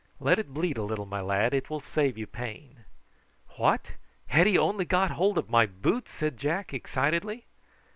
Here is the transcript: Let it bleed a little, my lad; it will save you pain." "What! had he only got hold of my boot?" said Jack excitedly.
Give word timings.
Let 0.19 0.39
it 0.39 0.51
bleed 0.51 0.79
a 0.79 0.81
little, 0.81 1.05
my 1.05 1.21
lad; 1.21 1.53
it 1.53 1.69
will 1.69 1.79
save 1.79 2.17
you 2.17 2.25
pain." 2.25 2.85
"What! 3.57 3.91
had 4.29 4.47
he 4.47 4.57
only 4.57 4.83
got 4.83 5.11
hold 5.11 5.37
of 5.37 5.47
my 5.47 5.67
boot?" 5.67 6.09
said 6.09 6.39
Jack 6.39 6.73
excitedly. 6.73 7.45